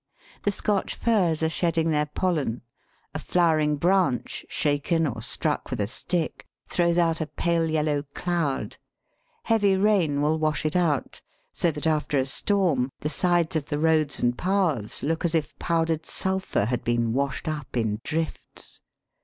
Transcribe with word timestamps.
The 0.41 0.51
Scotch 0.51 0.95
firs 0.95 1.43
are 1.43 1.49
shedding 1.49 1.91
their 1.91 2.07
pollen; 2.07 2.63
a 3.13 3.19
flowering 3.19 3.75
branch 3.75 4.43
shaken 4.49 5.05
or 5.05 5.21
struck 5.21 5.69
with 5.69 5.79
a 5.79 5.85
stick 5.85 6.47
throws 6.67 6.97
out 6.97 7.21
a 7.21 7.27
pale 7.27 7.69
yellow 7.69 8.01
cloud. 8.15 8.77
Heavy 9.43 9.77
rain 9.77 10.19
will 10.23 10.39
wash 10.39 10.65
it 10.65 10.75
out, 10.75 11.21
so 11.53 11.69
that 11.69 11.85
after 11.85 12.17
a 12.17 12.25
storm 12.25 12.89
the 12.99 13.09
sides 13.09 13.55
of 13.55 13.65
the 13.67 13.77
roads 13.77 14.19
and 14.19 14.35
paths 14.39 15.03
look 15.03 15.23
as 15.23 15.35
if 15.35 15.55
powdered 15.59 16.07
sulphur 16.07 16.65
had 16.65 16.83
been 16.83 17.13
washed 17.13 17.47
up 17.47 17.77
in 17.77 18.01
drifts. 18.03 18.81